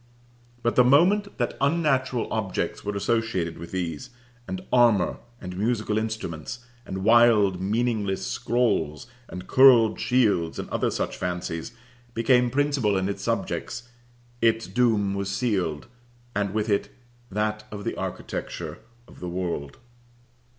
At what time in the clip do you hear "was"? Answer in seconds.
15.13-15.29